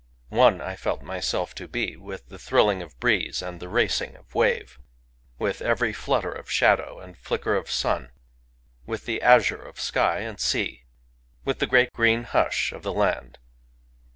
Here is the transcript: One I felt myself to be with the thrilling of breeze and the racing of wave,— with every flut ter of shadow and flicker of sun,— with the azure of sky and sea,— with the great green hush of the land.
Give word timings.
One 0.29 0.61
I 0.61 0.75
felt 0.75 1.03
myself 1.03 1.53
to 1.53 1.67
be 1.67 1.95
with 1.95 2.27
the 2.27 2.39
thrilling 2.39 2.81
of 2.81 2.99
breeze 2.99 3.43
and 3.43 3.59
the 3.59 3.69
racing 3.69 4.15
of 4.15 4.33
wave,— 4.33 4.79
with 5.37 5.61
every 5.61 5.93
flut 5.93 6.23
ter 6.23 6.31
of 6.31 6.49
shadow 6.49 6.99
and 6.99 7.15
flicker 7.15 7.55
of 7.55 7.69
sun,— 7.69 8.09
with 8.87 9.05
the 9.05 9.21
azure 9.21 9.61
of 9.61 9.79
sky 9.79 10.21
and 10.21 10.39
sea,— 10.39 10.85
with 11.45 11.59
the 11.59 11.67
great 11.67 11.93
green 11.93 12.23
hush 12.23 12.71
of 12.71 12.81
the 12.81 12.91
land. 12.93 13.37